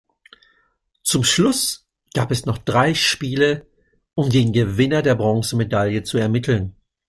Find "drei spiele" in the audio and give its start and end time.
2.57-3.67